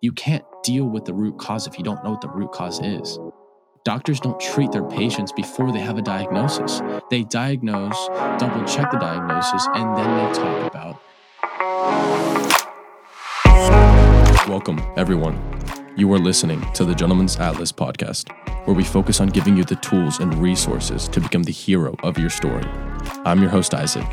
[0.00, 2.80] You can't deal with the root cause if you don't know what the root cause
[2.80, 3.18] is.
[3.86, 6.82] Doctors don't treat their patients before they have a diagnosis.
[7.08, 11.00] They diagnose, double check the diagnosis, and then they talk about.
[14.48, 15.40] Welcome, everyone.
[15.96, 18.30] You are listening to the Gentleman's Atlas podcast,
[18.66, 22.18] where we focus on giving you the tools and resources to become the hero of
[22.18, 22.64] your story.
[23.24, 24.06] I'm your host, Isaac,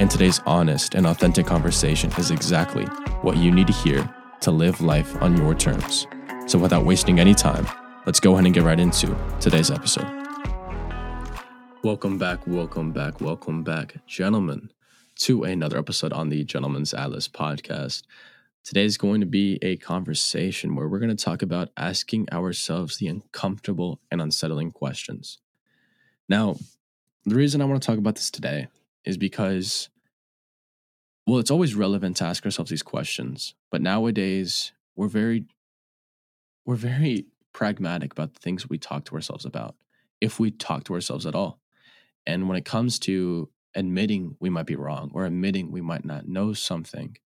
[0.00, 2.86] and today's honest and authentic conversation is exactly
[3.22, 6.06] what you need to hear to live life on your terms.
[6.46, 7.66] So, without wasting any time,
[8.06, 10.06] let's go ahead and get right into today's episode.
[11.84, 14.70] Welcome back, welcome back, welcome back, gentlemen,
[15.20, 18.02] to another episode on the Gentleman's Atlas podcast.
[18.64, 22.98] Today is going to be a conversation where we're going to talk about asking ourselves
[22.98, 25.38] the uncomfortable and unsettling questions.
[26.28, 26.56] Now,
[27.24, 28.68] the reason I want to talk about this today
[29.04, 29.88] is because,
[31.26, 35.44] well, it's always relevant to ask ourselves these questions, but nowadays we're very,
[36.64, 39.76] we're very pragmatic about the things we talk to ourselves about,
[40.20, 41.60] if we talk to ourselves at all.
[42.26, 46.28] And when it comes to admitting we might be wrong or admitting we might not
[46.28, 47.16] know something,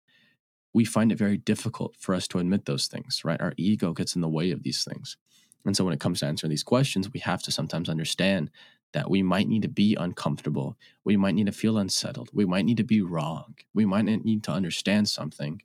[0.73, 3.41] we find it very difficult for us to admit those things, right?
[3.41, 5.17] Our ego gets in the way of these things.
[5.65, 8.51] And so when it comes to answering these questions, we have to sometimes understand
[8.93, 10.77] that we might need to be uncomfortable.
[11.03, 12.29] We might need to feel unsettled.
[12.33, 13.55] We might need to be wrong.
[13.73, 15.61] We might need to understand something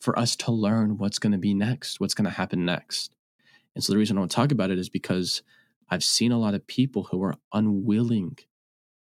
[0.00, 3.14] for us to learn what's going to be next, what's going to happen next.
[3.74, 5.42] And so the reason I want to talk about it is because
[5.88, 8.38] I've seen a lot of people who are unwilling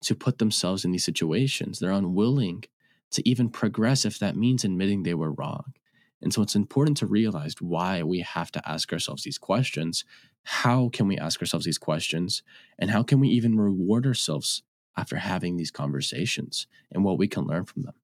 [0.02, 1.80] to put themselves in these situations.
[1.80, 2.64] They're unwilling
[3.12, 5.74] to even progress if that means admitting they were wrong.
[6.22, 10.04] And so it's important to realize why we have to ask ourselves these questions.
[10.50, 12.42] How can we ask ourselves these questions?
[12.80, 14.64] And how can we even reward ourselves
[14.96, 17.96] after having these conversations and what we can learn from them?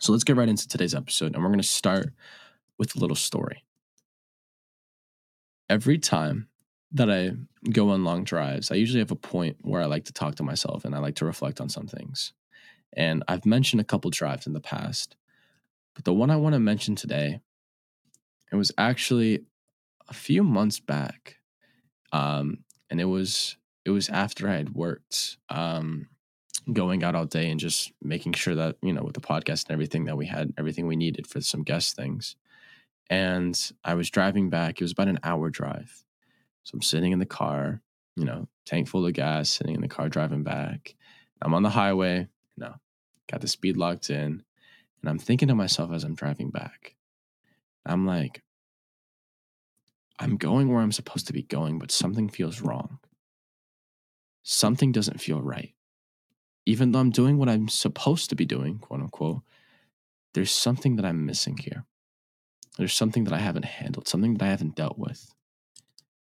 [0.00, 1.34] So let's get right into today's episode.
[1.34, 2.12] And we're going to start
[2.76, 3.64] with a little story.
[5.70, 6.48] Every time
[6.92, 7.30] that I
[7.70, 10.42] go on long drives, I usually have a point where I like to talk to
[10.42, 12.34] myself and I like to reflect on some things.
[12.92, 15.16] And I've mentioned a couple drives in the past,
[15.94, 17.40] but the one I want to mention today,
[18.52, 19.46] it was actually
[20.10, 21.36] a few months back.
[22.12, 26.08] Um, and it was it was after I had worked, um,
[26.70, 29.70] going out all day and just making sure that, you know, with the podcast and
[29.70, 32.36] everything that we had everything we needed for some guest things.
[33.08, 34.80] And I was driving back.
[34.80, 36.04] It was about an hour drive.
[36.62, 37.80] So I'm sitting in the car,
[38.16, 40.94] you know, tank full of gas, sitting in the car driving back.
[41.42, 42.74] I'm on the highway, no,
[43.30, 44.42] got the speed locked in.
[45.00, 46.94] And I'm thinking to myself as I'm driving back,
[47.86, 48.42] I'm like,
[50.20, 52.98] I'm going where I'm supposed to be going, but something feels wrong.
[54.42, 55.74] Something doesn't feel right.
[56.66, 59.42] Even though I'm doing what I'm supposed to be doing, quote unquote,
[60.34, 61.86] there's something that I'm missing here.
[62.78, 65.34] There's something that I haven't handled, something that I haven't dealt with.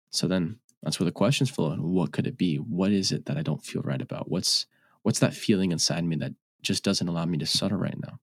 [0.09, 1.72] So then that's where the questions flow.
[1.72, 2.58] And what could it be?
[2.58, 4.30] What is it that I don't feel right about?
[4.30, 4.66] What's
[5.03, 6.34] what's that feeling inside me that
[6.64, 8.20] just doesn't allow me to settle right now.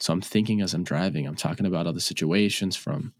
[0.00, 3.12] So I'm thinking as I'm driving, I'm talking about other situations from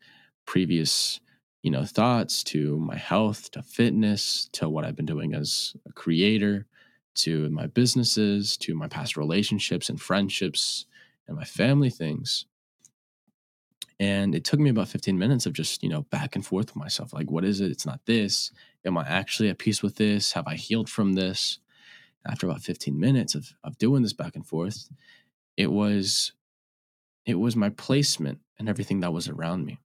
[0.47, 1.21] previous,
[1.63, 5.93] you know, thoughts to my health, to fitness, to what I've been doing as a
[5.93, 6.67] creator,
[7.15, 10.87] to my businesses, to my past relationships and friendships
[11.29, 12.47] and my family things.
[14.01, 16.77] And it took me about 15 minutes of just, you know, back and forth with
[16.77, 17.13] myself.
[17.13, 17.71] Like, what is it?
[17.71, 18.51] It's not this.
[18.85, 20.33] Am I actually at peace with this?
[20.33, 21.61] Have I healed from this?
[22.27, 24.89] after about 15 minutes of, of doing this back and forth,
[25.57, 26.33] it was
[27.25, 29.79] it was my placement and everything that was around me.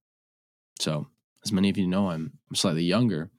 [0.80, 1.08] So,
[1.48, 3.30] as many of you know, I'm, I'm slightly younger.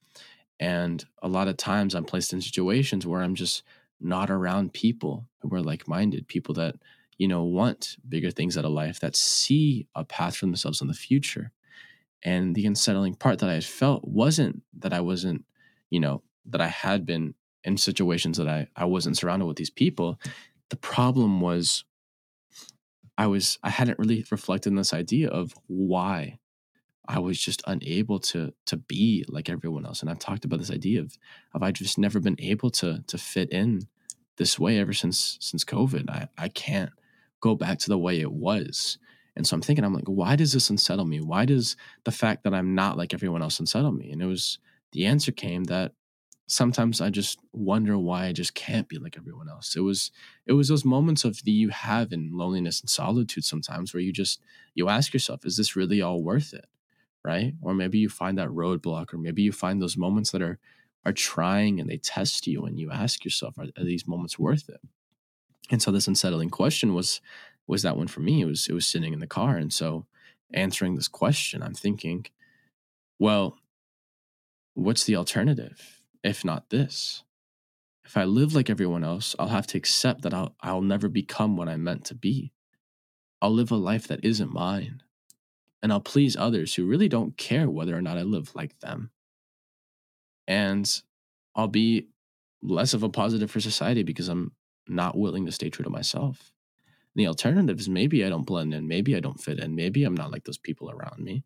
[0.58, 3.62] And a lot of times I'm placed in situations where I'm just
[4.00, 6.76] not around people who are like minded, people that,
[7.19, 10.88] you know, want bigger things out of life, that see a path for themselves in
[10.88, 11.52] the future.
[12.22, 15.44] And the unsettling part that I had felt wasn't that I wasn't,
[15.90, 19.70] you know, that I had been in situations that I, I wasn't surrounded with these
[19.70, 20.19] people.
[20.70, 21.84] The problem was
[23.19, 26.38] I was I hadn't really reflected on this idea of why
[27.08, 30.02] I was just unable to to be like everyone else.
[30.02, 31.16] And I've talked about this idea of
[31.55, 33.88] of I just never been able to to fit in
[34.37, 36.10] this way ever since since COVID.
[36.10, 36.90] I, I can't
[37.40, 38.99] go back to the way it was.
[39.34, 41.20] And so I'm thinking, I'm like, why does this unsettle me?
[41.20, 44.11] Why does the fact that I'm not like everyone else unsettle me?
[44.11, 44.58] And it was
[44.93, 45.93] the answer came that
[46.49, 49.76] sometimes I just wonder why I just can't be like everyone else.
[49.76, 50.11] It was
[50.44, 54.12] it was those moments of the you have in loneliness and solitude sometimes where you
[54.12, 54.43] just
[54.75, 56.66] you ask yourself, is this really all worth it?
[57.28, 57.52] Right?
[57.60, 60.58] Or maybe you find that roadblock, or maybe you find those moments that are
[61.04, 64.69] are trying and they test you and you ask yourself, are, are these moments worth
[64.70, 64.80] it?
[65.70, 67.20] And so this unsettling question was
[67.66, 68.40] was that one for me.
[68.40, 69.58] It was it was sitting in the car.
[69.58, 70.06] And so
[70.54, 72.25] answering this question, I'm thinking,
[73.19, 73.58] well,
[74.72, 77.25] what's the alternative if not this?
[78.06, 81.58] If I live like everyone else, I'll have to accept that I'll, I'll never become
[81.58, 82.52] what I'm meant to be.
[83.42, 85.02] I'll live a life that isn't mine.
[85.82, 89.10] And I'll please others who really don't care whether or not I live like them.
[90.46, 91.02] And
[91.54, 92.08] I'll be
[92.62, 94.52] less of a positive for society because I'm
[94.88, 96.50] not willing to stay true to myself.
[97.14, 100.04] And the alternative is maybe I don't blend in, maybe I don't fit in, maybe
[100.04, 101.44] I'm not like those people around me.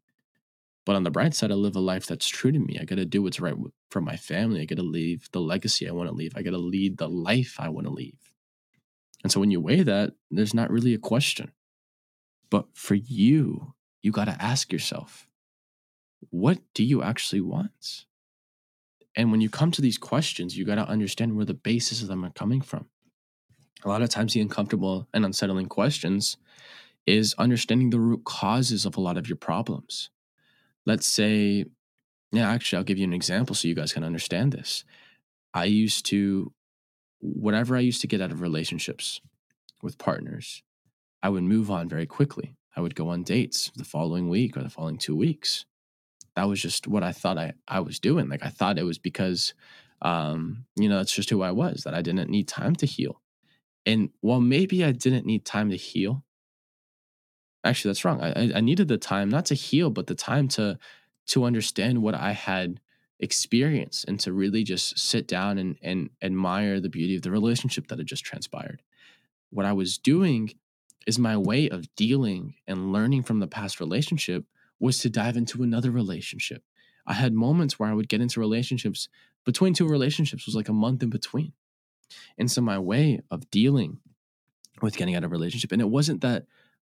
[0.84, 2.78] But on the bright side, I live a life that's true to me.
[2.80, 3.54] I got to do what's right
[3.90, 4.60] for my family.
[4.60, 6.32] I got to leave the legacy I want to leave.
[6.36, 8.18] I got to lead the life I want to leave.
[9.22, 11.52] And so when you weigh that, there's not really a question.
[12.50, 15.26] But for you, you got to ask yourself,
[16.30, 18.06] what do you actually want?
[19.14, 22.08] And when you come to these questions, you got to understand where the basis of
[22.08, 22.86] them are coming from.
[23.84, 26.36] A lot of times, the uncomfortable and unsettling questions
[27.06, 30.10] is understanding the root causes of a lot of your problems
[30.86, 31.66] let's say,
[32.32, 34.84] yeah, actually, I'll give you an example so you guys can understand this.
[35.54, 36.52] I used to,
[37.20, 39.20] whatever I used to get out of relationships
[39.82, 40.62] with partners,
[41.22, 42.56] I would move on very quickly.
[42.76, 45.64] I would go on dates the following week or the following two weeks.
[46.36, 48.28] That was just what I thought I, I was doing.
[48.28, 49.52] Like I thought it was because,
[50.00, 53.20] um, you know, that's just who I was, that I didn't need time to heal.
[53.84, 56.24] And while maybe I didn't need time to heal,
[57.64, 60.78] actually that's wrong I, I needed the time not to heal but the time to
[61.28, 62.80] to understand what i had
[63.20, 67.88] experienced and to really just sit down and and admire the beauty of the relationship
[67.88, 68.82] that had just transpired
[69.50, 70.50] what i was doing
[71.06, 74.44] is my way of dealing and learning from the past relationship
[74.78, 76.62] was to dive into another relationship
[77.06, 79.08] i had moments where i would get into relationships
[79.44, 81.52] between two relationships was like a month in between
[82.38, 83.98] and so my way of dealing
[84.80, 86.44] with getting out of relationship and it wasn't that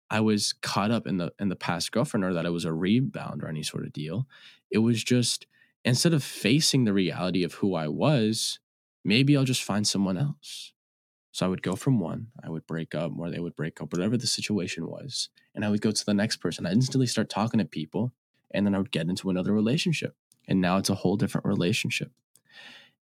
[0.10, 2.74] I was caught up in the in the past girlfriend or that it was a
[2.74, 4.28] rebound or any sort of deal.
[4.70, 5.48] It was just
[5.84, 8.60] instead of facing the reality of who I was,
[9.04, 10.74] maybe I'll just find someone else.
[11.36, 13.92] So I would go from one, I would break up, or they would break up,
[13.92, 16.66] whatever the situation was, and I would go to the next person.
[16.66, 18.14] I instantly start talking to people,
[18.52, 20.16] and then I would get into another relationship,
[20.48, 22.14] and now it's a whole different relationship.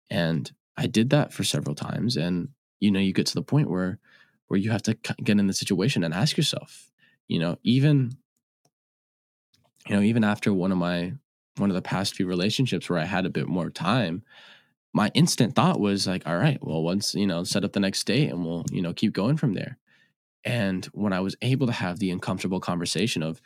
[0.08, 3.68] And I did that for several times, and you know, you get to the point
[3.68, 3.98] where
[4.46, 6.92] where you have to get in the situation and ask yourself,
[7.26, 8.12] you know, even
[9.88, 11.14] you know, even after one of my
[11.56, 14.22] one of the past few relationships where I had a bit more time,
[14.92, 18.04] my instant thought was like, all right, well, once, you know, set up the next
[18.04, 19.78] date and we'll, you know, keep going from there.
[20.44, 23.40] And when I was able to have the uncomfortable conversation of,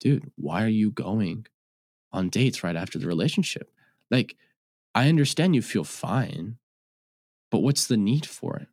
[0.00, 1.46] dude, why are you going
[2.12, 3.70] on dates right after the relationship?
[4.10, 4.36] Like,
[4.94, 6.56] I understand you feel fine,
[7.50, 8.68] but what's the need for it?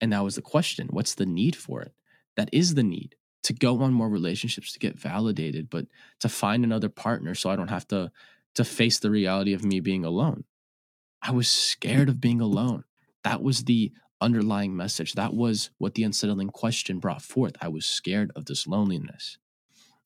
[0.00, 1.92] And that was the question what's the need for it?
[2.36, 3.14] That is the need
[3.44, 5.86] to go on more relationships to get validated, but
[6.20, 8.10] to find another partner so I don't have to
[8.56, 10.44] to face the reality of me being alone.
[11.26, 12.84] I was scared of being alone.
[13.24, 13.90] That was the
[14.20, 15.14] underlying message.
[15.14, 17.54] That was what the unsettling question brought forth.
[17.60, 19.36] I was scared of this loneliness.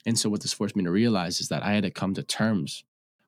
[0.07, 2.23] And so, what this forced me to realize is that I had to come to
[2.23, 2.85] terms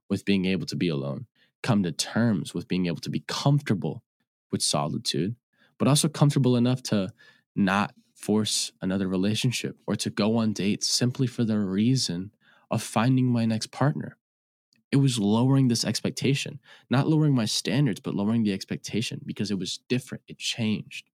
[0.09, 1.27] with being able to be alone,
[1.63, 4.03] come to terms with being able to be comfortable
[4.51, 5.37] with solitude,
[5.79, 7.13] but also comfortable enough to
[7.55, 12.33] not force another relationship or to go on dates simply for the reason
[12.71, 14.17] of finding my next partner.
[14.93, 19.59] It was lowering this expectation, not lowering my standards, but lowering the expectation because it
[19.59, 20.25] was different.
[20.29, 21.11] It changed.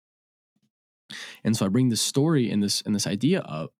[1.44, 3.74] And so I bring this story and this and this idea up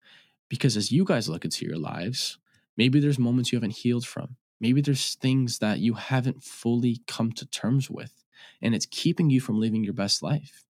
[0.50, 2.38] because as you guys look into your lives,
[2.78, 4.36] maybe there's moments you haven't healed from.
[4.60, 8.24] Maybe there's things that you haven't fully come to terms with,
[8.62, 10.66] and it's keeping you from living your best life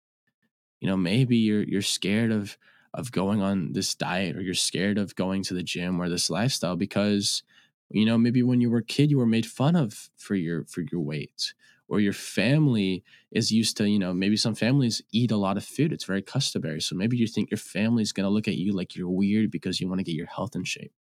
[0.80, 2.58] you know maybe you're you're scared of
[2.94, 6.30] of going on this diet or you're scared of going to the gym or this
[6.30, 7.44] lifestyle because
[7.90, 10.66] you know maybe when you were a kid you were made fun of for your
[10.66, 11.54] for your weight
[11.88, 15.64] or your family is used to you know maybe some families eat a lot of
[15.64, 18.74] food it's very customary so maybe you think your family's going to look at you
[18.74, 20.94] like you're weird because you want to get your health in shape.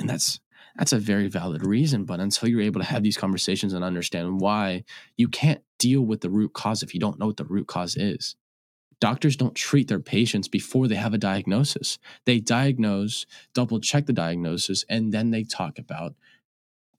[0.00, 0.40] And that's
[0.76, 4.40] that's a very valid reason but until you're able to have these conversations and understand
[4.40, 4.84] why
[5.16, 7.94] you can't deal with the root cause if you don't know what the root cause
[7.96, 8.36] is
[9.02, 11.98] Doctors don't treat their patients before they have a diagnosis.
[12.24, 16.14] They diagnose, double check the diagnosis, and then they talk about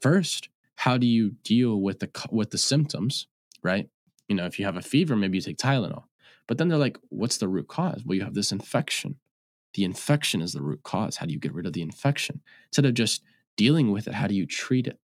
[0.01, 3.27] first, how do you deal with the with the symptoms,
[3.63, 3.87] right?
[4.27, 6.03] You know, if you have a fever, maybe you take Tylenol.
[6.45, 8.03] But then they're like, what's the root cause?
[8.05, 9.15] Well, you have this infection.
[9.73, 11.15] The infection is the root cause.
[11.15, 12.41] How do you get rid of the infection?
[12.67, 13.23] Instead of just
[13.55, 14.99] dealing with it, how do you treat it?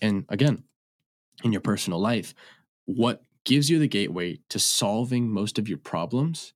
[0.00, 0.62] And again,
[1.42, 2.34] in your personal life,
[2.84, 6.52] what gives you the gateway to solving most of your problems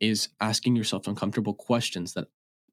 [0.00, 2.28] is asking yourself uncomfortable questions that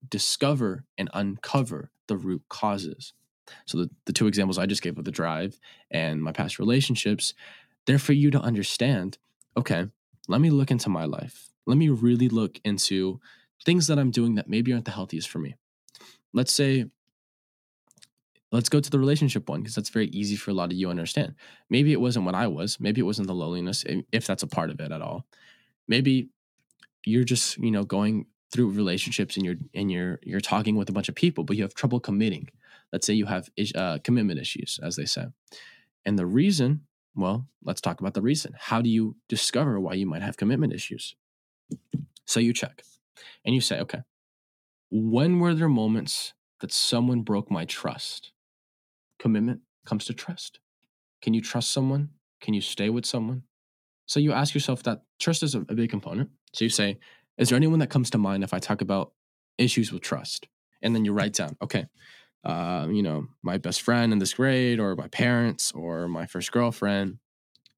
[0.10, 3.14] discover and uncover the root causes.
[3.66, 5.60] So the, the two examples I just gave of the drive
[5.92, 7.34] and my past relationships,
[7.86, 9.18] they're for you to understand,
[9.56, 9.88] okay,
[10.28, 11.50] let me look into my life.
[11.66, 13.20] Let me really look into
[13.66, 15.56] things that I'm doing that maybe aren't the healthiest for me.
[16.34, 16.86] Let's say
[18.52, 20.88] let's go to the relationship one because that's very easy for a lot of you
[20.88, 21.36] to understand.
[21.70, 22.80] Maybe it wasn't what I was.
[22.80, 25.26] Maybe it wasn't the loneliness, if that's a part of it at all.
[25.88, 26.30] Maybe
[27.06, 30.94] you're just you know going through relationships and you're and you're you're talking with a
[30.94, 32.48] bunch of people, but you have trouble committing.
[32.92, 35.26] Let's say you have uh, commitment issues, as they say,
[36.06, 36.82] and the reason.
[37.16, 38.54] Well, let's talk about the reason.
[38.58, 41.16] How do you discover why you might have commitment issues?
[42.26, 42.84] So you check
[43.44, 44.04] and you say, okay,
[44.92, 48.32] when were there moments that someone broke my trust?
[49.20, 50.60] Commitment comes to trust.
[51.22, 52.10] Can you trust someone?
[52.42, 53.44] Can you stay with someone?
[54.06, 56.30] So you ask yourself that trust is a, a big component.
[56.54, 56.98] So you say,
[57.38, 59.12] is there anyone that comes to mind if I talk about
[59.58, 60.48] issues with trust?
[60.82, 61.88] And then you write down, okay,
[62.44, 66.52] uh, you know, my best friend in this grade, or my parents, or my first
[66.52, 67.18] girlfriend.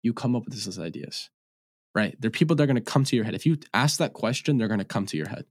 [0.03, 1.29] You come up with these ideas,
[1.93, 2.15] right?
[2.19, 3.35] They're people that are going to come to your head.
[3.35, 5.45] If you ask that question, they're going to come to your head,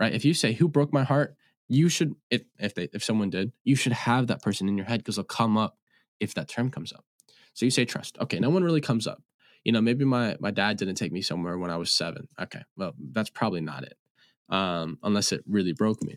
[0.00, 0.14] right?
[0.14, 1.36] If you say, "Who broke my heart?"
[1.68, 4.86] You should if if they if someone did you should have that person in your
[4.86, 5.76] head because they'll come up
[6.20, 7.04] if that term comes up.
[7.54, 8.16] So you say trust.
[8.20, 9.22] Okay no one really comes up.
[9.64, 12.28] You know maybe my my dad didn't take me somewhere when i was seven.
[12.40, 13.96] Okay well that's probably not it
[14.48, 16.16] um unless it really broke me.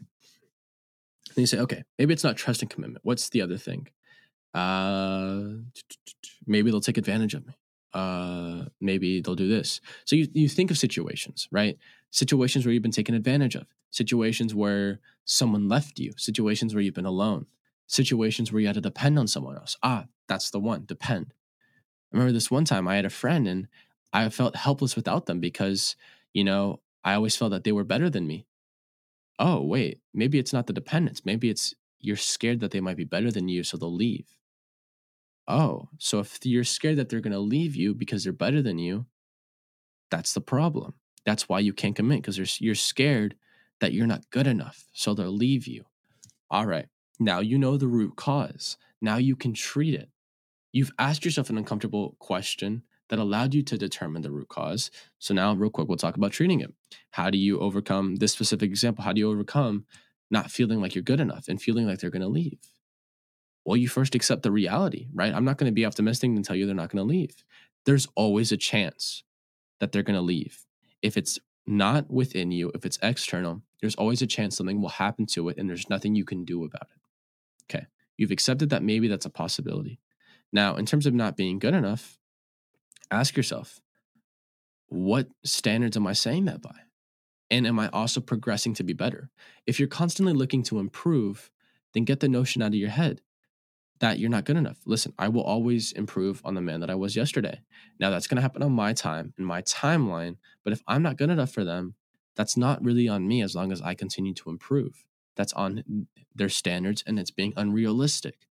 [1.36, 3.04] Then you say okay maybe it's not trust and commitment.
[3.04, 3.88] What's the other thing?
[4.54, 5.62] Uh
[6.46, 7.54] maybe they'll take advantage of me.
[7.92, 9.82] Uh maybe they'll do this.
[10.06, 11.78] So you, you think of situations right
[12.12, 16.94] situations where you've been taken advantage of situations where someone left you situations where you've
[16.96, 17.46] been alone
[17.88, 19.78] situations where you had to depend on someone else.
[19.84, 21.34] Ah that's the one depend.
[22.14, 23.68] I remember this one time i had a friend and
[24.14, 25.96] i felt helpless without them because
[26.34, 28.46] you know i always felt that they were better than me.
[29.40, 31.26] Oh wait maybe it's not the dependence.
[31.26, 34.28] Maybe it's you're scared that they might be better than you so they'll leave.
[35.48, 38.78] Oh, so if you're scared that they're going to leave you because they're better than
[38.78, 39.06] you,
[40.12, 40.94] that's the problem.
[41.26, 43.36] That's why you can't commit because you're scared
[43.82, 44.86] that you're not good enough.
[44.94, 45.86] So they'll leave you.
[46.50, 46.88] All right.
[47.20, 48.78] Now you know the root cause.
[49.02, 50.10] Now you can treat it.
[50.72, 54.92] You've asked yourself an uncomfortable question that allowed you to determine the root cause.
[55.18, 56.74] So now, real quick, we'll talk about treating it.
[57.12, 59.04] How do you overcome this specific example?
[59.04, 59.86] How do you overcome
[60.30, 62.60] not feeling like you're good enough and feeling like they're going to leave?
[63.66, 65.34] well, you first accept the reality, right?
[65.34, 67.36] I'm not going to be optimistic and tell you they're not going to leave.
[67.86, 69.24] There's always a chance
[69.80, 70.66] that they're going to leave.
[71.02, 75.26] If it's not within you, if it's external, there's always a chance something will happen
[75.28, 77.02] to it and there's nothing you can do about it.
[77.70, 77.86] Okay.
[78.18, 80.00] You've accepted that maybe that's a possibility.
[80.52, 82.18] Now, in terms of not being good enough,
[83.12, 83.80] ask yourself,
[84.88, 86.76] what standards am I saying that by?
[87.52, 89.30] And am I also progressing to be better?
[89.66, 91.52] If you're constantly looking to improve,
[91.94, 93.22] then get the notion out of your head
[94.00, 94.80] that you're not good enough.
[94.86, 97.62] Listen, I will always improve on the man that I was yesterday.
[98.00, 101.18] Now that's going to happen on my time and my timeline, but if I'm not
[101.18, 101.96] good enough for them,
[102.36, 105.06] that's not really on me as long as I continue to improve.
[105.36, 108.48] That's on their standards and it's being unrealistic.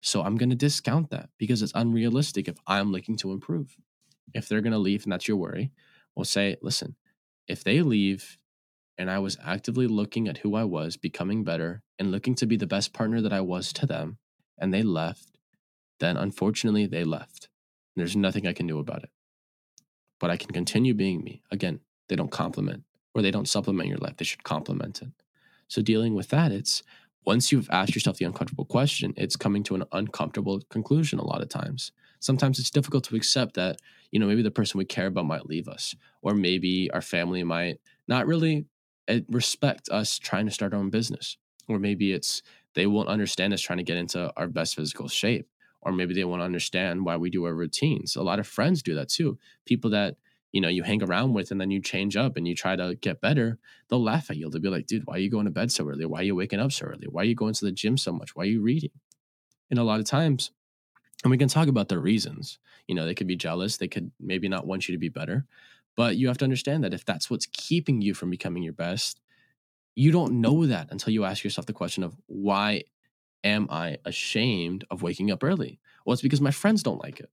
[0.00, 3.76] So I'm going to discount that because it's unrealistic if I'm looking to improve.
[4.32, 5.72] If they're going to leave and that's your worry,
[6.14, 6.96] we'll say, listen,
[7.46, 8.38] if they leave
[8.96, 12.56] and I was actively looking at who I was, becoming better, and looking to be
[12.56, 14.18] the best partner that I was to them,
[14.60, 15.38] and they left,
[15.98, 17.48] then unfortunately they left.
[17.96, 19.10] There's nothing I can do about it.
[20.18, 21.42] But I can continue being me.
[21.50, 24.16] Again, they don't complement or they don't supplement your life.
[24.16, 25.08] They should complement it.
[25.68, 26.82] So dealing with that, it's
[27.24, 31.42] once you've asked yourself the uncomfortable question, it's coming to an uncomfortable conclusion a lot
[31.42, 31.92] of times.
[32.18, 35.46] Sometimes it's difficult to accept that, you know, maybe the person we care about might
[35.46, 38.66] leave us, or maybe our family might not really
[39.08, 41.36] eh, respect us trying to start our own business,
[41.68, 42.42] or maybe it's
[42.74, 45.48] they won't understand us trying to get into our best physical shape
[45.82, 48.16] or maybe they won't understand why we do our routines.
[48.16, 49.38] A lot of friends do that too.
[49.64, 50.16] People that
[50.52, 52.96] you know you hang around with and then you change up and you try to
[52.96, 53.58] get better
[53.88, 54.50] they'll laugh at you.
[54.50, 56.04] They'll be like dude why are you going to bed so early?
[56.06, 57.06] Why are you waking up so early?
[57.08, 58.34] Why are you going to the gym so much?
[58.34, 58.90] Why are you reading?
[59.70, 60.50] And a lot of times
[61.22, 62.58] and we can talk about the reasons.
[62.86, 63.76] You know they could be jealous.
[63.76, 65.46] They could maybe not want you to be better.
[65.96, 69.20] But you have to understand that if that's what's keeping you from becoming your best
[70.00, 72.84] you don't know that until you ask yourself the question of why
[73.44, 75.78] am I ashamed of waking up early?
[76.06, 77.28] Well, it's because my friends don't like it.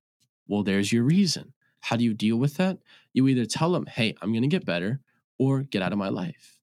[0.49, 1.53] Well, there's your reason.
[1.79, 2.79] How do you deal with that?
[3.13, 4.99] You either tell them, hey, I'm going to get better,
[5.39, 6.59] or get out of my life.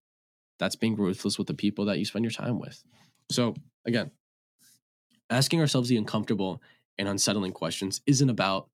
[0.58, 2.84] That's being ruthless with the people that you spend your time with.
[3.30, 3.54] So,
[3.86, 4.10] again,
[5.30, 6.60] asking ourselves the uncomfortable
[6.98, 8.68] and unsettling questions isn't about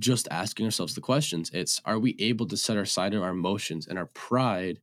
[0.00, 1.48] just asking ourselves the questions.
[1.54, 4.80] It's are we able to set aside our emotions and our pride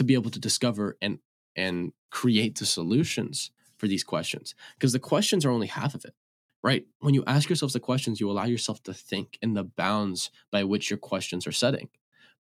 [0.00, 1.18] to be able to discover and
[1.54, 6.14] and create the solutions for these questions because the questions are only half of it
[6.62, 10.30] right when you ask yourself the questions you allow yourself to think in the bounds
[10.50, 11.90] by which your questions are setting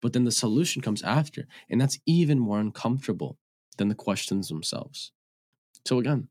[0.02, 3.38] but then the solution comes after and that's even more uncomfortable
[3.78, 5.12] than the questions themselves
[5.86, 6.30] so again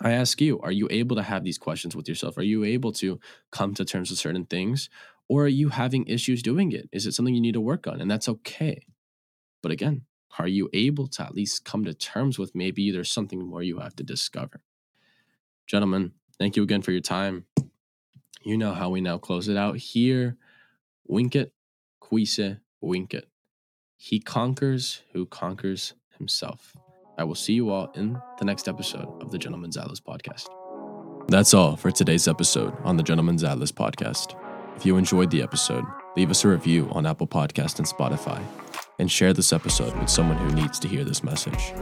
[0.00, 2.38] I ask you, are you able to have these questions with yourself?
[2.38, 3.18] Are you able to
[3.50, 4.88] come to terms with certain things?
[5.28, 6.88] Or are you having issues doing it?
[6.92, 8.00] Is it something you need to work on?
[8.00, 8.86] And that's okay.
[9.60, 10.02] But again,
[10.38, 13.78] are you able to at least come to terms with maybe there's something more you
[13.78, 14.60] have to discover?
[15.66, 17.44] Gentlemen, thank you again for your time.
[18.42, 20.36] You know how we now close it out here.
[21.06, 21.52] Wink it,
[22.00, 22.38] quise,
[22.80, 23.28] wink it.
[23.96, 26.74] He conquers who conquers himself.
[27.18, 30.46] I will see you all in the next episode of the Gentleman's Atlas podcast.
[31.28, 34.34] That's all for today's episode on the Gentleman's Atlas podcast.
[34.76, 35.84] If you enjoyed the episode,
[36.16, 38.40] leave us a review on Apple Podcast and Spotify,
[38.98, 41.74] and share this episode with someone who needs to hear this message.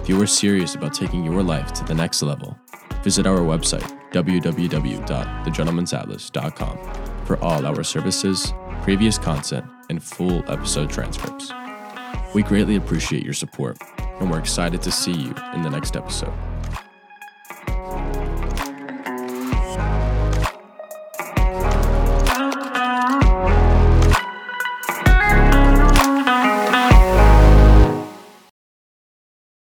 [0.00, 2.58] If you are serious about taking your life to the next level,
[3.02, 6.78] visit our website, www.thegentleman'satlas.com,
[7.24, 11.52] for all our services, previous content, and full episode transcripts.
[12.34, 13.78] We greatly appreciate your support
[14.20, 16.32] and we're excited to see you in the next episode.